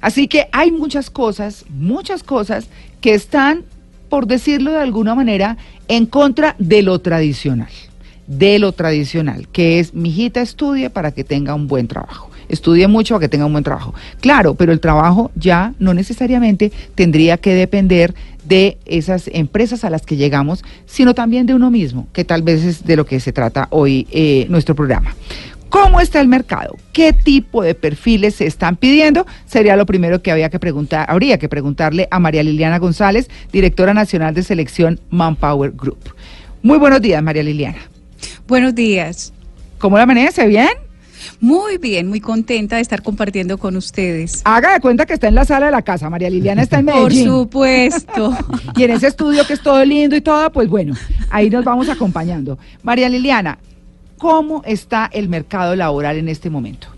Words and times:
Así 0.00 0.28
que 0.28 0.48
hay 0.52 0.70
muchas 0.70 1.10
cosas, 1.10 1.64
muchas 1.68 2.22
cosas 2.22 2.68
que 3.00 3.14
están, 3.14 3.64
por 4.08 4.26
decirlo 4.26 4.72
de 4.72 4.80
alguna 4.80 5.14
manera, 5.14 5.56
en 5.88 6.06
contra 6.06 6.54
de 6.58 6.82
lo 6.82 6.98
tradicional, 7.00 7.70
de 8.26 8.58
lo 8.58 8.72
tradicional, 8.72 9.48
que 9.48 9.78
es, 9.78 9.94
mi 9.94 10.10
hijita 10.10 10.40
estudie 10.40 10.90
para 10.90 11.12
que 11.12 11.24
tenga 11.24 11.54
un 11.54 11.66
buen 11.66 11.88
trabajo. 11.88 12.30
Estudie 12.48 12.88
mucho 12.88 13.14
para 13.14 13.26
que 13.26 13.28
tenga 13.28 13.44
un 13.44 13.52
buen 13.52 13.64
trabajo. 13.64 13.94
Claro, 14.20 14.54
pero 14.54 14.72
el 14.72 14.80
trabajo 14.80 15.30
ya 15.34 15.74
no 15.78 15.92
necesariamente 15.92 16.72
tendría 16.94 17.36
que 17.36 17.54
depender 17.54 18.14
de 18.44 18.78
esas 18.86 19.28
empresas 19.28 19.84
a 19.84 19.90
las 19.90 20.02
que 20.02 20.16
llegamos, 20.16 20.64
sino 20.86 21.14
también 21.14 21.46
de 21.46 21.54
uno 21.54 21.70
mismo, 21.70 22.06
que 22.14 22.24
tal 22.24 22.42
vez 22.42 22.64
es 22.64 22.84
de 22.84 22.96
lo 22.96 23.04
que 23.04 23.20
se 23.20 23.32
trata 23.32 23.68
hoy 23.70 24.06
eh, 24.10 24.46
nuestro 24.48 24.74
programa. 24.74 25.14
¿Cómo 25.68 26.00
está 26.00 26.20
el 26.20 26.28
mercado? 26.28 26.76
¿Qué 26.92 27.12
tipo 27.12 27.62
de 27.62 27.74
perfiles 27.74 28.36
se 28.36 28.46
están 28.46 28.76
pidiendo? 28.76 29.26
Sería 29.46 29.76
lo 29.76 29.86
primero 29.86 30.22
que 30.22 30.30
había 30.30 30.48
que 30.48 30.58
preguntar, 30.58 31.06
habría 31.08 31.38
que 31.38 31.48
preguntarle 31.48 32.08
a 32.10 32.18
María 32.18 32.42
Liliana 32.42 32.78
González, 32.78 33.28
directora 33.52 33.92
nacional 33.92 34.34
de 34.34 34.42
selección 34.42 35.00
Manpower 35.10 35.72
Group. 35.72 36.14
Muy 36.62 36.78
buenos 36.78 37.02
días, 37.02 37.22
María 37.22 37.42
Liliana. 37.42 37.78
Buenos 38.46 38.74
días. 38.74 39.32
¿Cómo 39.78 39.96
la 39.96 40.04
amanece? 40.04 40.46
¿Bien? 40.46 40.68
Muy 41.40 41.78
bien, 41.78 42.08
muy 42.08 42.20
contenta 42.20 42.76
de 42.76 42.82
estar 42.82 43.02
compartiendo 43.02 43.58
con 43.58 43.76
ustedes. 43.76 44.42
Haga 44.44 44.72
de 44.72 44.80
cuenta 44.80 45.06
que 45.06 45.14
está 45.14 45.28
en 45.28 45.34
la 45.34 45.44
sala 45.44 45.66
de 45.66 45.72
la 45.72 45.82
casa. 45.82 46.10
María 46.10 46.30
Liliana 46.30 46.62
está 46.62 46.78
en 46.78 46.86
Medellín. 46.86 47.28
Por 47.28 47.40
supuesto. 47.40 48.36
y 48.76 48.84
en 48.84 48.90
ese 48.92 49.08
estudio 49.08 49.46
que 49.46 49.52
es 49.52 49.62
todo 49.62 49.84
lindo 49.84 50.16
y 50.16 50.20
todo, 50.20 50.50
pues 50.50 50.68
bueno, 50.68 50.94
ahí 51.30 51.50
nos 51.50 51.64
vamos 51.64 51.88
acompañando. 51.88 52.58
María 52.82 53.08
Liliana, 53.08 53.58
¿cómo 54.18 54.62
está 54.64 55.08
el 55.12 55.28
mercado 55.28 55.74
laboral 55.74 56.18
en 56.18 56.28
este 56.28 56.50
momento? 56.50 56.88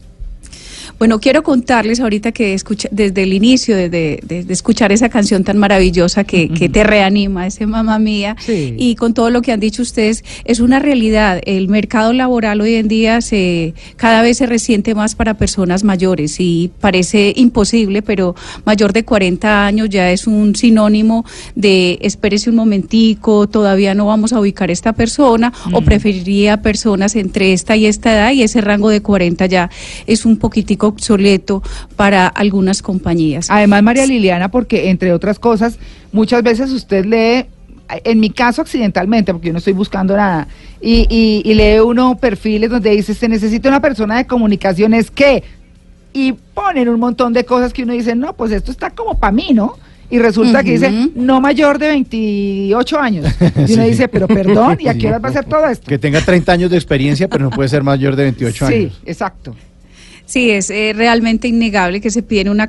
Bueno, 1.00 1.18
quiero 1.18 1.42
contarles 1.42 1.98
ahorita 1.98 2.30
que 2.30 2.52
escucha, 2.52 2.86
desde 2.92 3.22
el 3.22 3.32
inicio, 3.32 3.74
desde 3.74 4.20
de, 4.22 4.44
escuchar 4.50 4.92
esa 4.92 5.08
canción 5.08 5.44
tan 5.44 5.56
maravillosa 5.56 6.24
que, 6.24 6.68
te 6.70 6.84
reanima, 6.84 7.46
ese 7.46 7.64
mamá 7.64 7.98
mía, 7.98 8.36
y 8.46 8.96
con 8.96 9.14
todo 9.14 9.30
lo 9.30 9.40
que 9.40 9.50
han 9.50 9.60
dicho 9.60 9.80
ustedes, 9.80 10.22
es 10.44 10.60
una 10.60 10.78
realidad. 10.78 11.40
El 11.46 11.68
mercado 11.68 12.12
laboral 12.12 12.60
hoy 12.60 12.74
en 12.74 12.88
día 12.88 13.22
se 13.22 13.72
cada 13.96 14.20
vez 14.20 14.36
se 14.36 14.46
resiente 14.46 14.94
más 14.94 15.14
para 15.14 15.38
personas 15.38 15.84
mayores 15.84 16.38
y 16.38 16.70
parece 16.80 17.32
imposible, 17.34 18.02
pero 18.02 18.34
mayor 18.66 18.92
de 18.92 19.02
40 19.02 19.64
años 19.64 19.88
ya 19.88 20.12
es 20.12 20.26
un 20.26 20.54
sinónimo 20.54 21.24
de 21.54 21.98
espérese 22.02 22.50
un 22.50 22.56
momentico, 22.56 23.48
todavía 23.48 23.94
no 23.94 24.04
vamos 24.04 24.34
a 24.34 24.40
ubicar 24.40 24.70
esta 24.70 24.92
persona, 24.92 25.50
o 25.72 25.80
preferiría 25.80 26.60
personas 26.60 27.16
entre 27.16 27.54
esta 27.54 27.74
y 27.74 27.86
esta 27.86 28.12
edad, 28.12 28.32
y 28.32 28.42
ese 28.42 28.60
rango 28.60 28.90
de 28.90 29.00
40 29.00 29.46
ya 29.46 29.70
es 30.06 30.26
un 30.26 30.36
poquitico 30.36 30.89
obsoleto 30.90 31.62
para 31.96 32.26
algunas 32.26 32.82
compañías. 32.82 33.48
Además, 33.50 33.82
María 33.82 34.06
Liliana, 34.06 34.50
porque 34.50 34.90
entre 34.90 35.12
otras 35.12 35.38
cosas, 35.38 35.78
muchas 36.12 36.42
veces 36.42 36.70
usted 36.70 37.04
lee 37.06 37.46
en 38.04 38.20
mi 38.20 38.30
caso 38.30 38.62
accidentalmente, 38.62 39.32
porque 39.32 39.48
yo 39.48 39.52
no 39.52 39.58
estoy 39.58 39.72
buscando 39.72 40.16
nada, 40.16 40.46
y, 40.80 41.42
lee 41.44 41.80
uno 41.80 42.16
perfiles 42.18 42.70
donde 42.70 42.90
dice, 42.90 43.14
se 43.14 43.28
necesita 43.28 43.68
una 43.68 43.80
persona 43.80 44.16
de 44.16 44.26
comunicaciones 44.26 45.10
que, 45.10 45.42
y 46.12 46.32
ponen 46.32 46.88
un 46.88 47.00
montón 47.00 47.32
de 47.32 47.44
cosas 47.44 47.72
que 47.72 47.82
uno 47.82 47.92
dice, 47.92 48.14
no, 48.14 48.34
pues 48.34 48.52
esto 48.52 48.70
está 48.70 48.90
como 48.90 49.18
para 49.18 49.32
mí, 49.32 49.50
¿no? 49.52 49.74
Y 50.12 50.18
resulta 50.18 50.64
que 50.64 50.72
dice, 50.72 50.90
no 51.14 51.40
mayor 51.40 51.78
de 51.78 51.86
28 51.86 52.98
años. 52.98 53.26
Y 53.68 53.74
uno 53.74 53.84
dice, 53.84 54.08
pero 54.08 54.26
perdón, 54.26 54.78
¿y 54.80 54.88
a 54.88 54.94
qué 54.98 55.06
hora 55.06 55.20
va 55.20 55.28
a 55.28 55.32
ser 55.32 55.44
todo 55.44 55.66
esto? 55.66 55.86
Que 55.86 55.98
tenga 55.98 56.20
30 56.20 56.50
años 56.50 56.70
de 56.70 56.76
experiencia, 56.76 57.28
pero 57.28 57.44
no 57.44 57.50
puede 57.50 57.68
ser 57.68 57.84
mayor 57.84 58.16
de 58.16 58.24
28 58.24 58.66
años. 58.66 58.92
Sí, 58.92 59.00
exacto. 59.06 59.54
Sí, 60.30 60.52
es 60.52 60.70
eh, 60.70 60.92
realmente 60.94 61.48
innegable 61.48 62.00
que 62.00 62.08
se 62.12 62.22
piden 62.22 62.50
una, 62.50 62.68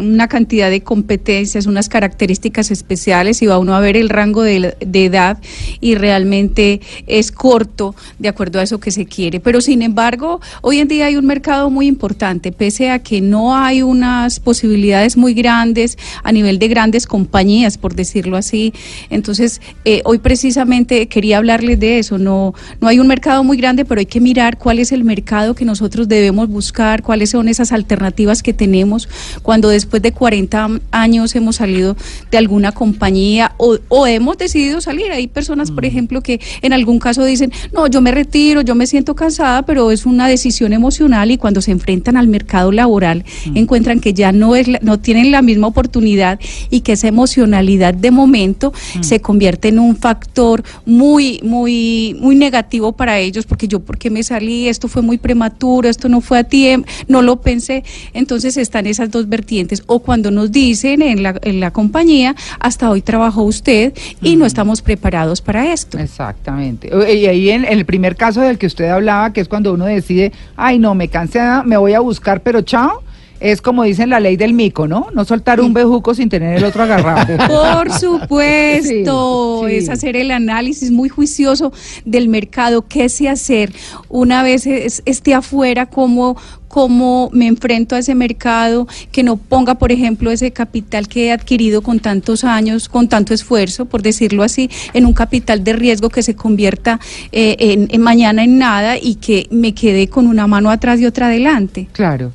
una 0.00 0.26
cantidad 0.26 0.70
de 0.70 0.82
competencias, 0.82 1.66
unas 1.66 1.90
características 1.90 2.70
especiales 2.70 3.42
y 3.42 3.46
va 3.46 3.58
uno 3.58 3.74
a 3.74 3.80
ver 3.80 3.98
el 3.98 4.08
rango 4.08 4.40
de, 4.40 4.74
edad 4.80 5.36
y 5.82 5.96
realmente 5.96 6.80
es 7.06 7.30
corto 7.30 7.94
de 8.18 8.30
acuerdo 8.30 8.58
a 8.58 8.62
eso 8.62 8.80
que 8.80 8.90
se 8.90 9.04
quiere. 9.04 9.38
Pero 9.38 9.60
sin 9.60 9.82
embargo, 9.82 10.40
hoy 10.62 10.78
en 10.78 10.88
día 10.88 11.04
hay 11.04 11.16
un 11.16 11.26
mercado 11.26 11.68
muy 11.68 11.88
importante, 11.88 12.52
pese 12.52 12.88
a 12.88 13.00
que 13.00 13.20
no 13.20 13.54
hay 13.54 13.82
unas 13.82 14.40
posibilidades 14.40 15.18
muy 15.18 15.34
grandes 15.34 15.98
a 16.22 16.32
nivel 16.32 16.58
de 16.58 16.68
grandes 16.68 17.06
compañías, 17.06 17.76
por 17.76 17.94
decirlo 17.94 18.38
así. 18.38 18.72
Entonces, 19.10 19.60
eh, 19.84 20.00
hoy 20.06 20.20
precisamente 20.20 21.06
quería 21.08 21.36
hablarles 21.36 21.78
de 21.78 21.98
eso. 21.98 22.16
No, 22.16 22.54
no 22.80 22.88
hay 22.88 22.98
un 22.98 23.08
mercado 23.08 23.44
muy 23.44 23.58
grande, 23.58 23.84
pero 23.84 23.98
hay 23.98 24.06
que 24.06 24.22
mirar 24.22 24.56
cuál 24.56 24.78
es 24.78 24.90
el 24.90 25.04
mercado 25.04 25.54
que 25.54 25.66
nosotros 25.66 26.08
debemos 26.08 26.48
buscar 26.48 26.93
cuáles 27.02 27.30
son 27.30 27.48
esas 27.48 27.72
alternativas 27.72 28.42
que 28.42 28.52
tenemos 28.52 29.08
cuando 29.42 29.68
después 29.68 30.02
de 30.02 30.12
40 30.12 30.80
años 30.90 31.34
hemos 31.34 31.56
salido 31.56 31.96
de 32.30 32.38
alguna 32.38 32.72
compañía 32.72 33.52
o, 33.58 34.06
hemos 34.06 34.36
decidido 34.36 34.80
salir. 34.80 35.10
Hay 35.12 35.28
personas, 35.28 35.70
por 35.70 35.84
mm. 35.84 35.86
ejemplo, 35.86 36.20
que 36.20 36.40
en 36.62 36.72
algún 36.72 36.98
caso 36.98 37.24
dicen, 37.24 37.52
no, 37.72 37.86
yo 37.86 38.00
me 38.00 38.10
retiro, 38.10 38.60
yo 38.60 38.74
me 38.74 38.86
siento 38.86 39.14
cansada, 39.14 39.62
pero 39.62 39.90
es 39.90 40.04
una 40.06 40.28
decisión 40.28 40.72
emocional 40.72 41.30
y 41.30 41.38
cuando 41.38 41.62
se 41.62 41.70
enfrentan 41.70 42.16
al 42.16 42.28
mercado 42.28 42.70
laboral 42.70 43.24
mm. 43.46 43.56
encuentran 43.56 44.00
que 44.00 44.12
ya 44.12 44.32
no, 44.32 44.54
es 44.56 44.68
no 44.82 44.98
tienen 44.98 45.30
la 45.30 45.42
misma 45.42 45.66
oportunidad 45.68 46.38
y 46.70 46.80
que 46.80 46.92
esa 46.92 47.08
emocionalidad 47.08 47.94
de 47.94 48.10
momento 48.10 48.72
mm. 48.96 49.02
se 49.02 49.20
convierte 49.20 49.68
en 49.68 49.78
un 49.78 49.96
factor 49.96 50.62
muy, 50.84 51.40
muy, 51.42 52.16
muy 52.20 52.36
negativo 52.36 52.92
para 52.92 53.18
ellos 53.18 53.46
porque 53.46 53.68
yo, 53.68 53.80
porque 53.80 54.10
me 54.10 54.22
salí? 54.22 54.68
Esto 54.68 54.88
fue 54.88 55.02
muy 55.02 55.18
prematuro, 55.18 55.88
esto 55.88 56.08
no 56.08 56.20
fue 56.20 56.38
a 56.38 56.44
tiempo 56.44 56.83
no 57.08 57.22
lo 57.22 57.40
pensé. 57.40 57.84
Entonces 58.12 58.56
están 58.56 58.86
esas 58.86 59.10
dos 59.10 59.28
vertientes. 59.28 59.82
O 59.86 60.00
cuando 60.00 60.30
nos 60.30 60.52
dicen 60.52 61.02
en 61.02 61.22
la, 61.22 61.38
en 61.42 61.60
la 61.60 61.70
compañía, 61.70 62.34
hasta 62.60 62.90
hoy 62.90 63.02
trabajó 63.02 63.42
usted 63.42 63.92
y 64.22 64.36
no 64.36 64.46
estamos 64.46 64.82
preparados 64.82 65.40
para 65.40 65.72
esto. 65.72 65.98
Exactamente. 65.98 66.90
Y 67.12 67.26
ahí 67.26 67.50
en, 67.50 67.64
el 67.64 67.84
primer 67.84 68.16
caso 68.16 68.40
del 68.40 68.58
que 68.58 68.66
usted 68.66 68.88
hablaba, 68.88 69.32
que 69.32 69.40
es 69.40 69.48
cuando 69.48 69.72
uno 69.72 69.86
decide, 69.86 70.32
ay 70.56 70.78
no, 70.78 70.94
me 70.94 71.08
cansé, 71.08 71.40
me 71.64 71.76
voy 71.76 71.94
a 71.94 72.00
buscar, 72.00 72.42
pero 72.42 72.62
chao 72.62 73.02
es 73.44 73.60
como 73.60 73.84
dicen 73.84 74.08
la 74.08 74.20
ley 74.20 74.38
del 74.38 74.54
mico, 74.54 74.88
¿no? 74.88 75.08
No 75.12 75.26
soltar 75.26 75.60
un 75.60 75.74
bejuco 75.74 76.14
sin 76.14 76.30
tener 76.30 76.56
el 76.56 76.64
otro 76.64 76.82
agarrado. 76.82 77.36
Por 77.46 77.92
supuesto, 77.92 79.68
es 79.68 79.90
hacer 79.90 80.16
el 80.16 80.30
análisis 80.30 80.90
muy 80.90 81.10
juicioso 81.10 81.70
del 82.06 82.28
mercado, 82.28 82.86
qué 82.88 83.10
sé 83.10 83.28
hacer 83.28 83.70
una 84.08 84.42
vez 84.42 84.66
esté 84.66 85.34
afuera, 85.34 85.84
cómo, 85.84 86.38
cómo 86.68 87.28
me 87.34 87.46
enfrento 87.46 87.94
a 87.94 87.98
ese 87.98 88.14
mercado, 88.14 88.88
que 89.12 89.22
no 89.22 89.36
ponga, 89.36 89.74
por 89.74 89.92
ejemplo, 89.92 90.30
ese 90.30 90.50
capital 90.50 91.06
que 91.06 91.26
he 91.26 91.32
adquirido 91.32 91.82
con 91.82 92.00
tantos 92.00 92.44
años, 92.44 92.88
con 92.88 93.08
tanto 93.08 93.34
esfuerzo, 93.34 93.84
por 93.84 94.00
decirlo 94.00 94.42
así, 94.42 94.70
en 94.94 95.04
un 95.04 95.12
capital 95.12 95.62
de 95.64 95.74
riesgo 95.74 96.08
que 96.08 96.22
se 96.22 96.34
convierta 96.34 96.98
eh, 97.30 97.86
en 97.90 98.00
mañana 98.00 98.42
en 98.42 98.56
nada 98.56 98.96
y 98.96 99.16
que 99.16 99.48
me 99.50 99.74
quede 99.74 100.08
con 100.08 100.26
una 100.26 100.46
mano 100.46 100.70
atrás 100.70 100.98
y 100.98 101.04
otra 101.04 101.26
adelante. 101.26 101.88
Claro. 101.92 102.32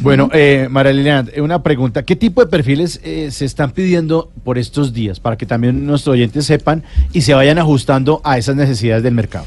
Bueno, 0.00 0.28
eh, 0.32 0.68
María 0.70 0.92
Liliana, 0.92 1.30
una 1.38 1.62
pregunta. 1.62 2.02
¿Qué 2.04 2.16
tipo 2.16 2.40
de 2.40 2.50
perfiles 2.50 3.00
eh, 3.02 3.30
se 3.30 3.44
están 3.44 3.70
pidiendo 3.70 4.30
por 4.44 4.58
estos 4.58 4.92
días 4.92 5.20
para 5.20 5.36
que 5.36 5.46
también 5.46 5.86
nuestros 5.86 6.14
oyentes 6.14 6.46
sepan 6.46 6.82
y 7.12 7.22
se 7.22 7.34
vayan 7.34 7.58
ajustando 7.58 8.20
a 8.24 8.38
esas 8.38 8.56
necesidades 8.56 9.02
del 9.02 9.14
mercado? 9.14 9.46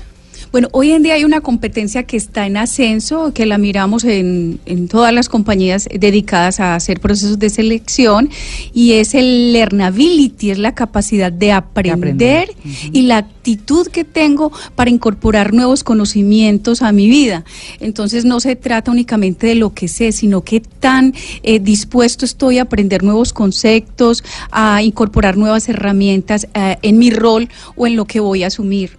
Bueno, 0.52 0.68
hoy 0.72 0.92
en 0.94 1.04
día 1.04 1.14
hay 1.14 1.26
una 1.26 1.42
competencia 1.42 2.04
que 2.04 2.18
está 2.18 2.48
en 2.48 2.58
ascenso, 2.58 3.34
que 3.36 3.46
la 3.46 3.60
miramos 3.60 4.04
en, 4.04 4.60
en 4.66 4.88
todas 4.88 5.14
las 5.14 5.30
compañías 5.30 5.88
dedicadas 5.94 6.60
a 6.60 6.74
hacer 6.74 7.00
procesos 7.00 7.38
de 7.38 7.52
selección, 7.52 8.32
y 8.74 8.94
es 8.94 9.14
el 9.14 9.54
learnability, 9.54 10.50
es 10.50 10.58
la 10.58 10.74
capacidad 10.74 11.32
de 11.32 11.52
aprender, 11.52 12.50
y 12.92 13.04
la 13.04 13.18
actitud 13.18 13.88
que 13.88 14.04
tengo 14.04 14.52
para 14.74 14.90
incorporar 14.90 15.54
nuevos 15.54 15.84
conocimientos 15.84 16.82
a 16.82 16.92
mi 16.94 17.08
vida. 17.08 17.46
Entonces 17.80 18.26
no 18.26 18.40
se 18.40 18.56
trata 18.56 18.90
únicamente 18.90 19.46
de 19.46 19.56
lo 19.56 19.76
que 19.76 19.88
sé, 19.88 20.12
sino 20.12 20.42
qué 20.42 20.62
tan 20.62 21.14
eh, 21.44 21.60
dispuesto 21.60 22.26
estoy 22.26 22.58
a 22.58 22.64
aprender 22.64 23.04
nuevos 23.04 23.34
conceptos, 23.34 24.24
a 24.50 24.82
incorporar 24.82 25.38
nuevas 25.38 25.70
herramientas 25.70 26.48
eh, 26.56 26.78
en 26.82 26.98
mi 26.98 27.12
rol 27.12 27.50
o 27.76 27.86
en 27.86 27.96
lo 27.96 28.06
que 28.06 28.20
voy 28.20 28.44
a 28.44 28.48
asumir. 28.48 28.99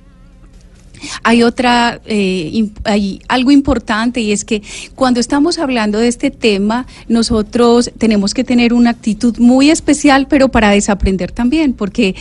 Hay 1.23 1.43
otra, 1.43 2.01
eh, 2.07 2.69
hay 2.85 3.21
algo 3.29 3.51
importante 3.51 4.21
y 4.21 4.33
es 4.33 4.45
que 4.45 4.63
cuando 4.95 5.21
estamos 5.21 5.59
hablando 5.59 5.99
de 5.99 6.09
este 6.09 6.31
tema, 6.31 6.87
nosotros 7.09 7.91
tenemos 7.99 8.35
que 8.35 8.45
tener 8.45 8.73
una 8.73 8.91
actitud 8.91 9.39
muy 9.39 9.71
especial, 9.71 10.27
pero 10.29 10.49
para 10.49 10.71
desaprender 10.71 11.33
también, 11.33 11.73
porque 11.73 12.15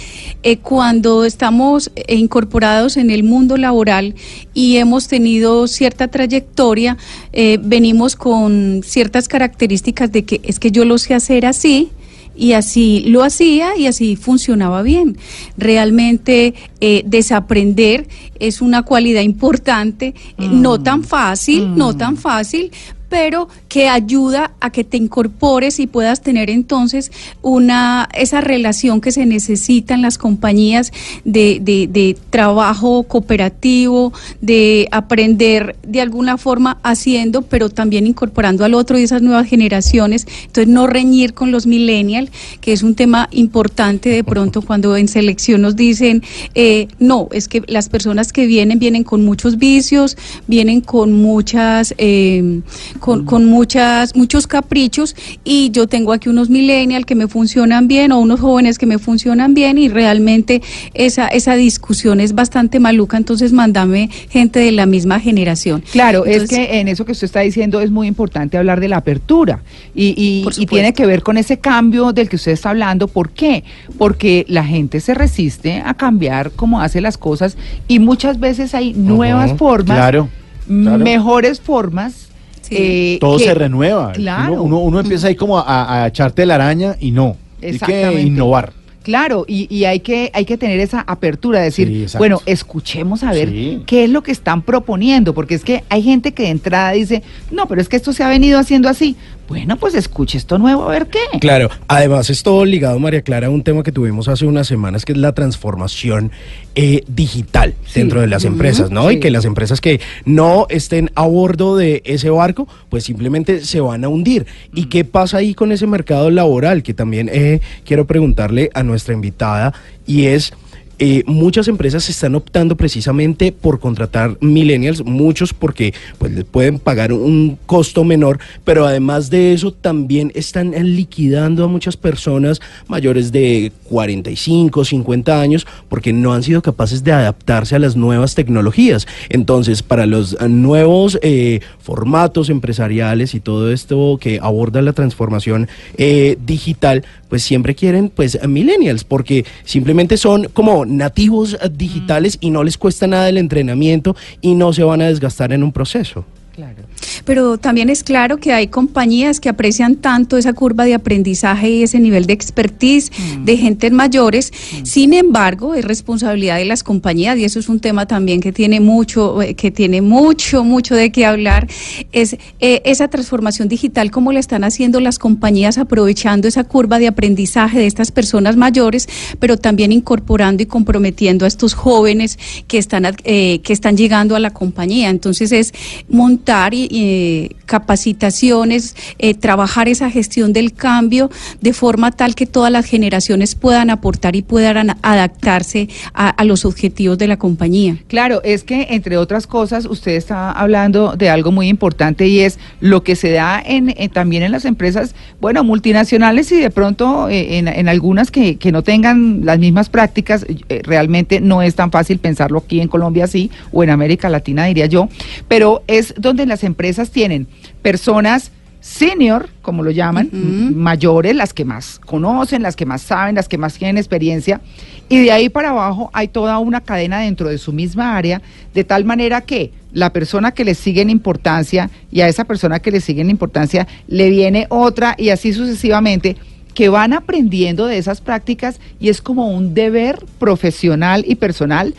eh, 0.44 0.58
cuando 0.58 1.26
estamos 1.26 1.92
incorporados 2.08 2.98
en 2.98 3.10
el 3.10 3.24
mundo 3.24 3.58
laboral 3.58 4.16
y 4.54 4.78
hemos 4.78 5.08
tenido 5.08 5.68
cierta 5.68 6.08
trayectoria, 6.08 6.98
eh, 7.34 7.60
venimos 7.62 8.16
con 8.16 8.82
ciertas 8.84 9.28
características 9.28 10.12
de 10.12 10.26
que 10.26 10.42
es 10.44 10.60
que 10.60 10.72
yo 10.72 10.86
lo 10.86 10.98
sé 10.98 11.14
hacer 11.14 11.46
así, 11.46 11.90
y 12.40 12.54
así 12.54 13.04
lo 13.06 13.22
hacía 13.22 13.76
y 13.76 13.86
así 13.86 14.16
funcionaba 14.16 14.82
bien. 14.82 15.18
Realmente 15.58 16.54
eh, 16.80 17.04
desaprender 17.06 18.08
es 18.40 18.62
una 18.62 18.84
cualidad 18.84 19.22
importante, 19.22 20.16
eh, 20.38 20.48
no 20.50 20.78
mm. 20.78 20.84
tan 20.84 21.04
fácil, 21.04 21.76
no 21.76 21.92
mm. 21.92 21.98
tan 21.98 22.18
fácil, 22.18 22.72
pero 23.10 23.50
que 23.70 23.88
ayuda 23.88 24.52
a 24.60 24.72
que 24.72 24.84
te 24.84 24.98
incorpores 24.98 25.80
y 25.80 25.88
puedas 25.88 26.22
tener 26.22 26.50
entonces 26.50 27.12
una 27.44 28.10
esa 28.14 28.42
relación 28.42 29.00
que 29.00 29.12
se 29.12 29.26
necesita 29.26 29.94
en 29.94 30.02
las 30.02 30.18
compañías 30.18 30.92
de, 31.24 31.60
de, 31.62 32.18
trabajo 32.32 33.04
cooperativo, 33.04 34.12
de 34.42 34.88
aprender 34.92 35.76
de 35.84 36.02
alguna 36.02 36.38
forma 36.38 36.80
haciendo, 36.84 37.44
pero 37.44 37.70
también 37.70 38.08
incorporando 38.08 38.66
al 38.66 38.74
otro 38.74 38.98
y 38.98 39.04
esas 39.04 39.22
nuevas 39.22 39.48
generaciones. 39.48 40.26
Entonces, 40.46 40.68
no 40.68 40.88
reñir 40.88 41.34
con 41.34 41.52
los 41.52 41.68
millennials, 41.68 42.32
que 42.62 42.74
es 42.74 42.82
un 42.82 42.96
tema 42.96 43.28
importante 43.32 44.10
de 44.10 44.24
pronto 44.24 44.64
cuando 44.64 44.98
en 44.98 45.08
selección 45.08 45.62
nos 45.62 45.76
dicen, 45.76 46.24
eh, 46.56 46.88
no, 46.98 47.28
es 47.32 47.48
que 47.48 47.62
las 47.68 47.90
personas 47.90 48.34
que 48.34 48.48
vienen 48.48 48.80
vienen 48.80 49.04
con 49.04 49.24
muchos 49.24 49.58
vicios, 49.58 50.18
vienen 50.48 50.82
con 50.82 51.14
muchas, 51.14 51.94
eh, 52.00 52.62
con 53.00 53.46
muchas, 53.60 54.16
muchos 54.16 54.48
caprichos 54.48 55.18
y 55.44 55.70
yo 55.72 55.86
tengo 55.86 56.14
aquí 56.14 56.30
unos 56.30 56.50
millennials 56.50 57.06
que 57.06 57.14
me 57.14 57.28
funcionan 57.28 57.90
bien 57.90 58.14
o 58.14 58.20
unos 58.20 58.40
jóvenes 58.40 58.78
que 58.78 58.86
me 58.86 59.00
funcionan 59.00 59.54
bien 59.54 59.78
y 59.78 59.90
realmente 59.90 60.62
esa, 60.94 61.28
esa 61.28 61.56
discusión 61.56 62.22
es 62.22 62.34
bastante 62.34 62.80
maluca, 62.80 63.18
entonces 63.18 63.52
mándame 63.52 64.10
gente 64.30 64.60
de 64.60 64.72
la 64.72 64.86
misma 64.86 65.20
generación. 65.20 65.84
Claro, 65.92 66.26
es 66.26 66.48
que 66.48 66.80
en 66.80 66.88
eso 66.88 67.04
que 67.04 67.12
usted 67.12 67.26
está 67.26 67.42
diciendo 67.42 67.82
es 67.82 67.92
muy 67.92 68.08
importante 68.08 68.58
hablar 68.58 68.80
de 68.80 68.88
la 68.88 68.98
apertura 68.98 69.62
y, 69.94 70.14
y, 70.16 70.46
y 70.58 70.66
tiene 70.66 70.94
que 70.94 71.06
ver 71.06 71.22
con 71.22 71.36
ese 71.36 71.60
cambio 71.60 72.14
del 72.14 72.30
que 72.30 72.38
usted 72.38 72.54
está 72.54 72.70
hablando. 72.70 73.10
¿Por 73.10 73.32
qué? 73.32 73.66
Porque 73.98 74.46
la 74.48 74.64
gente 74.64 75.02
se 75.02 75.14
resiste 75.14 75.84
a 75.86 75.96
cambiar 75.96 76.52
cómo 76.52 76.80
hace 76.80 77.02
las 77.02 77.18
cosas 77.18 77.58
y 77.90 78.00
muchas 78.00 78.40
veces 78.40 78.74
hay 78.74 78.94
nuevas 78.94 79.52
formas, 79.58 79.98
Claro, 79.98 80.30
claro. 80.66 81.04
mejores 81.04 81.60
formas. 81.60 82.29
Eh, 82.72 83.18
Todo 83.20 83.38
que- 83.38 83.44
se 83.46 83.54
renueva. 83.54 84.12
Claro. 84.14 84.54
Uno, 84.54 84.64
uno, 84.64 84.80
uno 84.80 85.00
empieza 85.00 85.28
ahí 85.28 85.36
como 85.36 85.58
a, 85.60 86.04
a 86.04 86.08
echarte 86.08 86.46
la 86.46 86.56
araña 86.56 86.96
y 87.00 87.12
no. 87.12 87.36
Hay 87.62 87.78
que 87.80 88.22
innovar. 88.22 88.74
Claro, 89.02 89.46
y, 89.48 89.74
y 89.74 89.86
hay 89.86 90.02
que 90.02 90.30
hay 90.34 90.46
que 90.46 90.58
tener 90.58 90.80
esa 90.80 91.02
apertura, 91.02 91.62
decir, 91.62 92.08
Sí, 92.10 92.18
bueno, 92.18 92.42
escuchemos 92.46 93.24
a 93.24 93.32
ver 93.32 93.50
Sí. 93.50 93.82
qué 93.88 94.04
es 94.04 94.10
lo 94.10 94.22
que 94.22 94.32
están 94.32 94.62
proponiendo, 94.62 95.34
porque 95.34 95.56
es 95.56 95.64
que 95.64 95.84
hay 95.90 96.04
gente 96.04 96.34
que 96.34 96.44
de 96.44 96.50
entrada 96.50 96.92
dice, 96.92 97.24
no, 97.50 97.66
pero 97.68 97.82
es 97.82 97.90
que 97.90 97.96
esto 97.96 98.14
se 98.14 98.24
ha 98.24 98.30
venido 98.30 98.60
haciendo 98.60 98.88
así. 98.90 99.16
Bueno, 99.50 99.78
pues 99.78 99.96
escuche 99.96 100.38
esto 100.38 100.60
nuevo, 100.60 100.84
a 100.88 100.92
ver 100.92 101.08
qué. 101.08 101.18
Claro, 101.40 101.70
además 101.88 102.30
es 102.30 102.44
todo 102.44 102.66
ligado, 102.66 103.00
María 103.00 103.24
Clara, 103.24 103.48
a 103.48 103.50
un 103.50 103.64
tema 103.64 103.82
que 103.82 103.92
tuvimos 103.92 104.28
hace 104.28 104.46
unas 104.46 104.68
semanas, 104.68 105.06
que 105.06 105.14
es 105.14 105.18
la 105.18 105.34
transformación 105.34 106.32
eh, 106.76 107.04
digital 107.08 107.74
Sí. 107.88 108.00
dentro 108.00 108.22
de 108.22 108.28
las 108.28 108.46
empresas, 108.46 108.92
¿no? 108.92 109.10
sí. 109.10 109.16
Y 109.16 109.20
que 109.20 109.32
las 109.32 109.46
empresas 109.46 109.82
que 109.82 110.00
no 110.24 110.68
estén 110.70 111.10
a 111.16 111.26
bordo 111.26 111.76
de 111.76 112.04
ese 112.06 112.30
barco, 112.30 112.68
pues 112.90 113.04
simplemente 113.06 113.66
se 113.66 113.82
van 113.82 114.04
a 114.04 114.08
hundir. 114.10 114.46
¿Y 114.72 114.86
qué 114.86 115.04
pasa 115.04 115.38
ahí 115.38 115.56
con 115.56 115.72
ese 115.72 115.88
mercado 115.88 116.30
laboral? 116.30 116.84
Que 116.84 116.94
también 116.94 117.28
eh, 117.34 117.60
quiero 117.86 118.06
preguntarle 118.06 118.70
a 118.76 118.84
nuestra 118.84 119.16
invitada, 119.16 119.74
y 120.06 120.26
es... 120.28 120.54
eh, 121.00 121.24
muchas 121.26 121.68
empresas 121.68 122.10
están 122.10 122.36
optando 122.36 122.76
precisamente 122.76 123.52
por 123.52 123.80
contratar 123.80 124.38
millennials, 124.42 125.04
muchos 125.04 125.54
porque 125.54 125.94
pues 126.18 126.32
les 126.34 126.44
pueden 126.44 126.78
pagar 126.78 127.14
un 127.14 127.58
costo 127.66 128.04
menor, 128.04 128.40
pero 128.66 128.86
además 128.86 129.30
de 129.30 129.54
eso 129.54 129.72
también 129.72 130.32
están 130.36 130.72
liquidando 130.96 131.64
a 131.64 131.68
muchas 131.68 131.96
personas 131.96 132.60
mayores 132.88 133.32
de 133.32 133.72
45, 133.86 134.84
50 134.84 135.42
años 135.42 135.66
porque 135.88 136.12
no 136.12 136.34
han 136.34 136.44
sido 136.44 136.62
capaces 136.62 137.04
de 137.04 137.14
adaptarse 137.14 137.76
a 137.76 137.80
las 137.80 137.96
nuevas 137.96 138.36
tecnologías. 138.36 139.08
Entonces, 139.30 139.82
para 139.84 140.06
los 140.06 140.40
nuevos 140.42 141.18
eh, 141.22 141.62
formatos 141.82 142.50
empresariales 142.50 143.34
y 143.36 143.40
todo 143.40 143.72
esto 143.72 144.18
que 144.20 144.40
aborda 144.42 144.82
la 144.82 144.94
transformación 144.94 145.70
eh, 145.98 146.38
digital, 146.46 147.06
pues 147.30 147.44
siempre 147.44 147.76
quieren 147.76 148.12
pues 148.14 148.38
millennials 148.48 149.04
porque 149.04 149.46
simplemente 149.64 150.18
son 150.18 150.46
como 150.54 150.86
nativos 150.90 151.54
eh, 151.54 151.70
digitales 151.72 152.38
y 152.42 152.50
no 152.50 152.64
les 152.64 152.78
cuesta 152.78 153.08
nada 153.08 153.30
el 153.30 153.38
entrenamiento 153.38 154.16
y 154.42 154.56
no 154.56 154.74
se 154.74 154.84
van 154.84 155.02
a 155.02 155.08
desgastar 155.08 155.54
en 155.54 155.64
un 155.64 155.72
proceso. 155.72 156.26
Claro. 156.60 156.84
Pero 157.24 157.58
también 157.58 157.90
es 157.90 158.04
claro 158.04 158.38
que 158.38 158.52
hay 158.52 158.68
compañías 158.68 159.40
que 159.40 159.48
aprecian 159.48 159.96
tanto 159.96 160.36
esa 160.36 160.52
curva 160.52 160.84
de 160.84 160.94
aprendizaje 160.94 161.70
y 161.70 161.84
ese 161.84 162.00
nivel 162.02 162.26
de 162.26 162.34
expertise 162.34 163.12
de 163.46 163.56
gentes 163.56 163.94
mayores. 163.94 164.52
Sin 164.84 165.14
embargo, 165.14 165.74
es 165.74 165.86
responsabilidad 165.86 166.58
de 166.58 166.66
las 166.66 166.84
compañías 166.84 167.38
y 167.38 167.46
eso 167.46 167.60
es 167.60 167.70
un 167.70 167.80
tema 167.80 168.08
también 168.08 168.42
que 168.42 168.52
tiene 168.52 168.82
mucho, 168.82 169.42
eh, 169.42 169.54
que 169.54 169.72
tiene 169.72 170.02
mucho, 170.02 170.66
mucho 170.66 170.96
de 170.96 171.14
qué 171.14 171.26
hablar. 171.26 171.68
Es 172.12 172.34
eh, 172.60 172.82
esa 172.84 173.08
transformación 173.08 173.70
digital, 173.70 174.12
cómo 174.12 174.34
la 174.34 174.42
están 174.42 174.66
haciendo 174.66 175.00
las 175.00 175.18
compañías 175.18 175.78
aprovechando 175.78 176.46
esa 176.46 176.66
curva 176.66 177.00
de 177.00 177.08
aprendizaje 177.08 177.80
de 177.80 177.86
estas 177.86 178.12
personas 178.12 178.58
mayores, 178.58 179.08
pero 179.40 179.56
también 179.56 179.94
incorporando 179.94 180.62
y 180.64 180.66
comprometiendo 180.66 181.46
a 181.46 181.48
estos 181.48 181.74
jóvenes 181.74 182.38
que 182.68 182.80
están, 182.80 183.06
eh, 183.24 183.62
que 183.64 183.72
están 183.72 183.96
llegando 183.96 184.36
a 184.36 184.40
la 184.40 184.52
compañía. 184.52 185.10
Entonces 185.10 185.54
es 185.54 185.74
montar 186.10 186.49
y, 186.74 186.88
eh, 186.92 187.56
capacitaciones, 187.66 188.96
eh, 189.20 189.34
trabajar 189.36 189.88
esa 189.88 190.10
gestión 190.10 190.52
del 190.52 190.74
cambio 190.74 191.30
de 191.62 191.74
forma 191.74 192.12
tal 192.12 192.34
que 192.34 192.46
todas 192.48 192.72
las 192.72 192.86
generaciones 192.86 193.54
puedan 193.56 193.90
aportar 193.92 194.36
y 194.36 194.42
puedan 194.42 194.96
adaptarse 195.04 195.90
a, 196.14 196.30
a 196.30 196.44
los 196.44 196.66
objetivos 196.66 197.18
de 197.18 197.28
la 197.28 197.38
compañía. 197.38 197.98
Claro, 198.08 198.42
es 198.44 198.64
que 198.64 198.88
entre 198.90 199.18
otras 199.18 199.46
cosas 199.46 199.86
usted 199.86 200.14
está 200.14 200.52
hablando 200.52 201.16
de 201.16 201.30
algo 201.30 201.52
muy 201.52 201.68
importante 201.68 202.28
y 202.28 202.40
es 202.40 202.58
lo 202.80 203.04
que 203.04 203.16
se 203.16 203.32
da 203.32 203.62
en, 203.64 203.94
en- 203.96 204.10
también 204.10 204.42
en 204.44 204.52
las 204.52 204.66
empresas, 204.66 205.14
bueno, 205.40 205.64
multinacionales 205.64 206.52
y 206.52 206.60
de 206.60 206.72
pronto 206.72 207.30
eh, 207.30 207.58
en, 207.60 207.68
en 207.68 207.88
algunas 207.88 208.32
que, 208.32 208.56
que 208.58 208.72
no 208.72 208.82
tengan 208.82 209.46
las 209.46 209.60
mismas 209.60 209.90
prácticas, 209.90 210.46
eh, 210.50 210.82
realmente 210.84 211.42
no 211.42 211.62
es 211.62 211.76
tan 211.76 211.92
fácil 211.92 212.18
pensarlo 212.18 212.58
aquí 212.66 212.82
en 212.82 212.88
Colombia 212.88 213.26
así 213.26 213.52
o 213.72 213.84
en 213.84 213.92
América 213.92 214.30
Latina 214.30 214.66
diría 214.66 214.88
yo, 214.88 215.10
pero 215.48 215.84
es 215.88 216.14
donde 216.18 216.39
las 216.48 216.64
empresas 216.64 217.12
tienen 217.12 217.48
personas 217.82 218.52
senior, 218.82 219.50
como 219.62 219.84
lo 219.84 219.92
llaman, 219.92 220.30
mayores, 220.76 221.36
las 221.36 221.54
que 221.54 221.66
más 221.66 222.00
conocen, 222.00 222.62
las 222.62 222.76
que 222.76 222.86
más 222.86 223.02
saben, 223.02 223.36
las 223.36 223.50
que 223.50 223.58
más 223.58 223.74
tienen 223.74 223.98
experiencia, 223.98 224.62
y 225.10 225.22
de 225.24 225.32
ahí 225.32 225.50
para 225.50 225.72
abajo 225.72 226.10
hay 226.14 226.30
toda 226.30 226.60
una 226.60 226.82
cadena 226.82 227.20
dentro 227.20 227.50
de 227.50 227.58
su 227.58 227.74
misma 227.74 228.16
área, 228.16 228.42
de 228.74 228.84
tal 228.84 229.04
manera 229.04 229.42
que 229.42 229.72
la 229.92 230.14
persona 230.14 230.52
que 230.52 230.64
le 230.64 230.76
sigue 230.76 231.02
en 231.02 231.10
importancia 231.10 231.90
y 232.12 232.22
a 232.22 232.28
esa 232.28 232.46
persona 232.46 232.80
que 232.80 232.92
le 232.92 233.02
sigue 233.02 233.22
en 233.22 233.30
importancia 233.30 233.88
le 234.08 234.30
viene 234.30 234.68
otra 234.70 235.16
y 235.18 235.30
así 235.30 235.52
sucesivamente 235.52 236.38
que 236.76 236.90
van 236.90 237.14
aprendiendo 237.14 237.88
de 237.88 237.98
esas 237.98 238.22
prácticas 238.22 238.80
y 239.00 239.10
es 239.10 239.22
como 239.22 239.50
un 239.50 239.74
deber 239.74 240.24
profesional 240.38 241.26
y 241.28 241.36
personal 241.36 241.96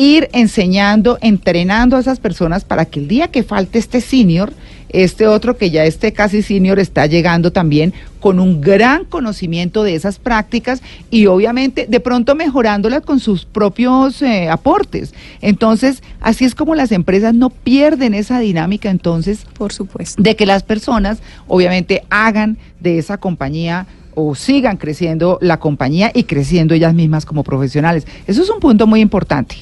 ir 0.00 0.30
enseñando, 0.32 1.18
entrenando 1.20 1.94
a 1.94 2.00
esas 2.00 2.20
personas 2.20 2.64
para 2.64 2.86
que 2.86 3.00
el 3.00 3.06
día 3.06 3.28
que 3.28 3.42
falte 3.42 3.78
este 3.78 4.00
senior, 4.00 4.50
este 4.88 5.26
otro 5.26 5.58
que 5.58 5.70
ya 5.70 5.84
esté 5.84 6.14
casi 6.14 6.40
senior 6.40 6.78
está 6.78 7.04
llegando 7.04 7.52
también 7.52 7.92
con 8.18 8.40
un 8.40 8.62
gran 8.62 9.04
conocimiento 9.04 9.82
de 9.82 9.94
esas 9.94 10.18
prácticas 10.18 10.80
y 11.10 11.26
obviamente 11.26 11.86
de 11.86 12.00
pronto 12.00 12.34
mejorándolas 12.34 13.02
con 13.02 13.20
sus 13.20 13.44
propios 13.44 14.22
eh, 14.22 14.48
aportes. 14.48 15.12
Entonces, 15.42 16.02
así 16.22 16.46
es 16.46 16.54
como 16.54 16.74
las 16.74 16.92
empresas 16.92 17.34
no 17.34 17.50
pierden 17.50 18.14
esa 18.14 18.40
dinámica 18.40 18.88
entonces 18.88 19.44
Por 19.52 19.70
supuesto. 19.70 20.22
de 20.22 20.34
que 20.34 20.46
las 20.46 20.62
personas 20.62 21.18
obviamente 21.46 22.04
hagan 22.08 22.56
de 22.80 22.96
esa 22.96 23.18
compañía 23.18 23.86
o 24.14 24.34
sigan 24.34 24.78
creciendo 24.78 25.36
la 25.42 25.60
compañía 25.60 26.10
y 26.14 26.24
creciendo 26.24 26.72
ellas 26.72 26.94
mismas 26.94 27.26
como 27.26 27.44
profesionales. 27.44 28.06
Eso 28.26 28.42
es 28.42 28.48
un 28.48 28.60
punto 28.60 28.86
muy 28.86 29.00
importante. 29.00 29.56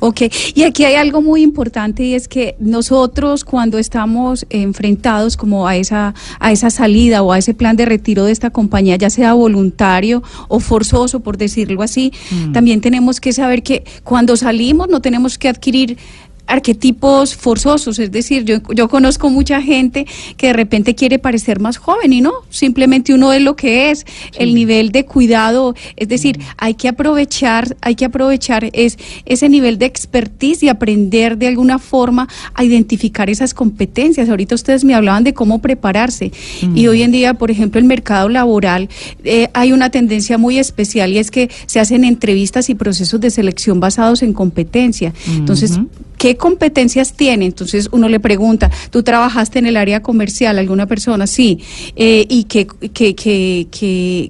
Ok, 0.00 0.22
y 0.54 0.62
aquí 0.62 0.84
hay 0.84 0.94
algo 0.94 1.22
muy 1.22 1.42
importante 1.42 2.02
y 2.02 2.14
es 2.14 2.28
que 2.28 2.56
nosotros 2.58 3.44
cuando 3.44 3.78
estamos 3.78 4.46
enfrentados 4.50 5.36
como 5.36 5.66
a 5.66 5.76
esa, 5.76 6.14
a 6.38 6.52
esa 6.52 6.70
salida 6.70 7.22
o 7.22 7.32
a 7.32 7.38
ese 7.38 7.54
plan 7.54 7.76
de 7.76 7.84
retiro 7.84 8.24
de 8.24 8.32
esta 8.32 8.50
compañía, 8.50 8.96
ya 8.96 9.10
sea 9.10 9.34
voluntario 9.34 10.22
o 10.48 10.60
forzoso, 10.60 11.20
por 11.20 11.36
decirlo 11.36 11.82
así, 11.82 12.12
también 12.52 12.80
tenemos 12.80 13.20
que 13.20 13.32
saber 13.32 13.62
que 13.62 13.84
cuando 14.02 14.36
salimos 14.36 14.88
no 14.88 15.00
tenemos 15.00 15.38
que 15.38 15.48
adquirir 15.48 15.98
arquetipos 16.46 17.34
forzosos, 17.36 17.98
es 17.98 18.12
decir, 18.12 18.44
yo, 18.44 18.58
yo 18.74 18.88
conozco 18.88 19.30
mucha 19.30 19.62
gente 19.62 20.06
que 20.36 20.48
de 20.48 20.52
repente 20.52 20.94
quiere 20.94 21.18
parecer 21.18 21.60
más 21.60 21.78
joven 21.78 22.12
y 22.12 22.20
no, 22.20 22.32
simplemente 22.50 23.14
uno 23.14 23.32
es 23.32 23.42
lo 23.42 23.56
que 23.56 23.90
es, 23.90 24.04
el 24.38 24.54
nivel 24.54 24.92
de 24.92 25.06
cuidado, 25.06 25.74
es 25.96 26.08
decir, 26.08 26.38
hay 26.56 26.74
que 26.74 26.88
aprovechar, 26.88 27.76
hay 27.80 27.94
que 27.94 28.04
aprovechar 28.04 28.68
es, 28.72 28.98
ese 29.24 29.48
nivel 29.48 29.78
de 29.78 29.86
expertise 29.86 30.62
y 30.62 30.68
aprender 30.68 31.38
de 31.38 31.48
alguna 31.48 31.78
forma 31.78 32.28
a 32.54 32.64
identificar 32.64 33.30
esas 33.30 33.54
competencias. 33.54 34.28
Ahorita 34.28 34.54
ustedes 34.54 34.84
me 34.84 34.94
hablaban 34.94 35.24
de 35.24 35.34
cómo 35.34 35.60
prepararse 35.60 36.32
y 36.74 36.86
hoy 36.86 37.02
en 37.02 37.12
día, 37.12 37.34
por 37.34 37.50
ejemplo, 37.50 37.80
el 37.80 37.86
mercado 37.86 38.28
laboral 38.28 38.88
eh, 39.24 39.48
hay 39.54 39.72
una 39.72 39.90
tendencia 39.90 40.38
muy 40.38 40.58
especial 40.58 41.12
y 41.12 41.18
es 41.18 41.30
que 41.30 41.50
se 41.66 41.80
hacen 41.80 42.04
entrevistas 42.04 42.68
y 42.70 42.74
procesos 42.74 43.20
de 43.20 43.30
selección 43.30 43.80
basados 43.80 44.22
en 44.22 44.32
competencia. 44.32 45.12
Entonces. 45.26 45.78
¿Qué 46.24 46.34
¿qué 46.34 46.38
competencias 46.38 47.12
tiene? 47.12 47.44
Entonces 47.44 47.88
uno 47.92 48.08
le 48.08 48.18
pregunta, 48.18 48.70
¿tú 48.90 49.02
trabajaste 49.02 49.58
en 49.58 49.66
el 49.66 49.76
área 49.76 50.00
comercial? 50.00 50.58
¿Alguna 50.58 50.86
persona? 50.86 51.26
Sí. 51.26 51.58
Eh, 51.96 52.24
¿Y 52.28 52.44
qué, 52.44 52.66
qué, 52.94 53.14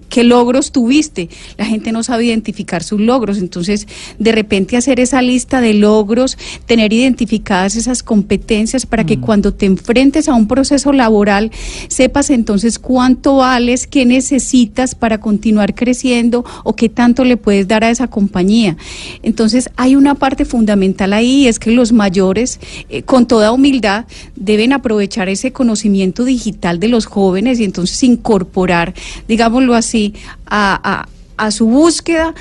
qué, 0.08 0.24
logros 0.24 0.72
tuviste? 0.72 1.28
La 1.56 1.64
gente 1.64 1.92
no 1.92 2.02
sabe 2.02 2.24
identificar 2.24 2.82
sus 2.82 3.00
logros. 3.00 3.38
Entonces, 3.38 3.86
de 4.18 4.32
repente 4.32 4.76
hacer 4.76 4.98
esa 4.98 5.22
lista 5.22 5.60
de 5.60 5.74
logros, 5.74 6.36
tener 6.66 6.92
identificadas 6.92 7.76
esas 7.76 8.02
competencias 8.02 8.86
para 8.86 9.04
que 9.04 9.20
cuando 9.20 9.54
te 9.54 9.66
enfrentes 9.66 10.28
a 10.28 10.34
un 10.34 10.48
proceso 10.48 10.92
laboral, 10.92 11.52
sepas 11.88 12.30
entonces 12.30 12.78
cuánto 12.78 13.36
vales, 13.36 13.86
qué 13.86 14.04
necesitas 14.04 14.94
para 14.94 15.18
continuar 15.18 15.74
creciendo 15.74 16.44
o 16.64 16.74
qué 16.74 16.88
tanto 16.88 17.24
le 17.24 17.36
puedes 17.36 17.68
dar 17.68 17.84
a 17.84 17.90
esa 17.90 18.08
compañía. 18.08 18.76
Entonces, 19.22 19.70
hay 19.76 19.94
una 19.94 20.16
parte 20.16 20.44
fundamental 20.44 21.12
ahí, 21.12 21.46
es 21.46 21.58
que 21.58 21.70
los 21.70 21.84
mayores, 21.93 22.61
eh, 22.88 23.03
con 23.03 23.26
toda 23.26 23.53
humildad, 23.53 24.07
deben 24.37 24.73
aprovechar 24.73 25.29
ese 25.29 25.53
conocimiento 25.53 26.25
digital 26.25 26.81
de 26.81 26.88
los 26.88 27.07
jóvenes 27.07 27.61
y 27.61 27.64
entonces 27.64 28.03
incorporar, 28.03 28.95
digámoslo 29.29 29.75
así, 29.75 30.14
a, 30.47 30.81
a, 30.83 31.09
a 31.37 31.50
su 31.50 31.67
búsqueda 31.67 32.35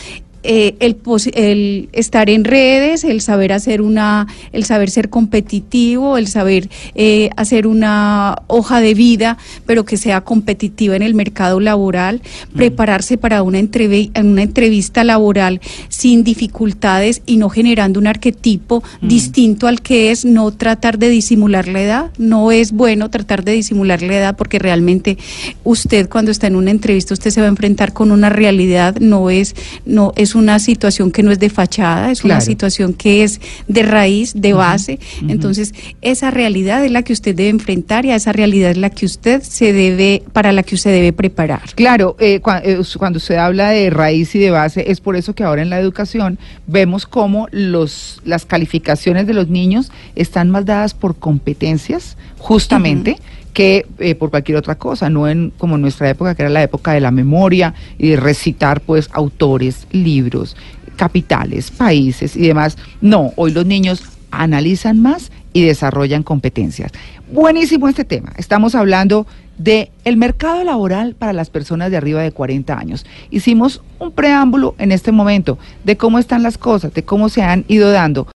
eh, 0.43 0.75
el, 0.79 0.97
el, 1.35 1.89
estar 1.93 2.29
en 2.29 2.43
redes, 2.43 3.03
el 3.03 3.21
saber 3.21 3.53
hacer 3.53 3.81
una, 3.81 4.27
el 4.51 4.65
saber 4.65 4.89
ser 4.89 5.09
competitivo, 5.09 6.17
el 6.17 6.27
saber 6.27 6.69
eh, 6.95 7.29
hacer 7.37 7.65
una 7.65 8.35
hoja 8.47 8.81
de 8.81 8.93
vida, 8.93 9.37
pero 9.65 9.85
que 9.85 9.97
sea 9.97 10.21
competitiva 10.21 10.95
en 10.95 11.01
el 11.01 11.15
mercado 11.15 11.59
laboral, 11.59 12.21
mm. 12.51 12.57
prepararse 12.57 13.17
para 13.17 13.41
una, 13.41 13.59
una 13.59 14.41
entrevista 14.41 15.03
laboral 15.03 15.61
sin 15.87 16.23
dificultades 16.23 17.21
y 17.25 17.37
no 17.37 17.49
generando 17.49 17.99
un 17.99 18.07
arquetipo 18.07 18.83
mm. 19.01 19.07
distinto 19.07 19.67
al 19.67 19.81
que 19.81 20.11
es, 20.11 20.25
no 20.25 20.51
tratar 20.51 20.99
de 20.99 21.09
disimular 21.09 21.67
la 21.67 21.81
edad, 21.81 22.11
no 22.17 22.51
es 22.51 22.71
bueno 22.73 23.09
tratar 23.09 23.43
de 23.43 23.53
disimular 23.53 24.01
la 24.01 24.17
edad 24.17 24.35
porque 24.35 24.59
realmente 24.59 25.17
usted 25.63 26.09
cuando 26.09 26.31
está 26.31 26.47
en 26.47 26.55
una 26.55 26.71
entrevista 26.71 27.13
usted 27.13 27.31
se 27.31 27.39
va 27.39 27.47
a 27.47 27.49
enfrentar 27.49 27.93
con 27.93 28.11
una 28.11 28.29
realidad, 28.29 28.97
no 28.99 29.29
es, 29.29 29.55
no 29.85 30.11
es 30.15 30.32
una 30.35 30.59
situación 30.59 31.11
que 31.11 31.23
no 31.23 31.31
es 31.31 31.39
de 31.39 31.49
fachada, 31.49 32.11
es 32.11 32.23
una 32.23 32.41
situación 32.41 32.93
que 32.93 33.23
es 33.23 33.41
de 33.67 33.83
raíz, 33.83 34.33
de 34.35 34.53
base. 34.53 34.99
Entonces, 35.27 35.73
esa 36.01 36.31
realidad 36.31 36.83
es 36.85 36.91
la 36.91 37.03
que 37.03 37.13
usted 37.13 37.35
debe 37.35 37.49
enfrentar 37.49 38.05
y 38.05 38.11
a 38.11 38.15
esa 38.15 38.31
realidad 38.33 38.71
es 38.71 38.77
la 38.77 38.89
que 38.89 39.05
usted 39.05 39.41
se 39.41 39.73
debe, 39.73 40.23
para 40.33 40.51
la 40.51 40.63
que 40.63 40.75
usted 40.75 40.91
debe 40.91 41.13
preparar. 41.13 41.61
Claro, 41.75 42.15
eh, 42.19 42.41
eh, 42.63 42.81
cuando 42.97 43.17
usted 43.17 43.35
habla 43.35 43.69
de 43.69 43.89
raíz 43.89 44.33
y 44.35 44.39
de 44.39 44.51
base, 44.51 44.91
es 44.91 45.01
por 45.01 45.15
eso 45.15 45.33
que 45.33 45.43
ahora 45.43 45.61
en 45.61 45.69
la 45.69 45.79
educación 45.79 46.39
vemos 46.67 47.05
cómo 47.05 47.47
los, 47.51 48.21
las 48.25 48.45
calificaciones 48.45 49.27
de 49.27 49.33
los 49.33 49.49
niños 49.49 49.91
están 50.15 50.49
más 50.49 50.65
dadas 50.65 50.93
por 50.93 51.15
competencias, 51.15 52.17
justamente 52.37 53.17
que 53.53 53.85
eh, 53.99 54.15
por 54.15 54.31
cualquier 54.31 54.57
otra 54.57 54.75
cosa, 54.75 55.09
no 55.09 55.27
en 55.27 55.51
como 55.57 55.75
en 55.75 55.81
nuestra 55.81 56.09
época, 56.09 56.35
que 56.35 56.41
era 56.41 56.49
la 56.49 56.63
época 56.63 56.93
de 56.93 56.99
la 56.99 57.11
memoria 57.11 57.73
y 57.97 58.09
de 58.09 58.15
recitar 58.17 58.81
pues 58.81 59.09
autores, 59.13 59.87
libros, 59.91 60.57
capitales, 60.95 61.71
países 61.71 62.35
y 62.35 62.47
demás. 62.47 62.77
No, 63.01 63.31
hoy 63.35 63.51
los 63.51 63.65
niños 63.65 64.03
analizan 64.31 65.01
más 65.01 65.31
y 65.53 65.61
desarrollan 65.61 66.23
competencias. 66.23 66.91
Buenísimo 67.31 67.87
este 67.87 68.03
tema. 68.03 68.33
Estamos 68.37 68.75
hablando 68.75 69.27
de 69.57 69.91
el 70.03 70.17
mercado 70.17 70.63
laboral 70.63 71.13
para 71.13 71.31
las 71.31 71.49
personas 71.49 71.91
de 71.91 71.97
arriba 71.97 72.21
de 72.21 72.31
40 72.31 72.77
años. 72.77 73.05
Hicimos 73.29 73.81
un 73.99 74.11
preámbulo 74.11 74.75
en 74.79 74.91
este 74.91 75.11
momento 75.11 75.59
de 75.83 75.95
cómo 75.95 76.17
están 76.17 76.41
las 76.41 76.57
cosas, 76.57 76.93
de 76.93 77.03
cómo 77.03 77.29
se 77.29 77.43
han 77.43 77.65
ido 77.67 77.91
dando. 77.91 78.27